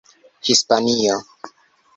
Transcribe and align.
Hispanio 0.47 1.15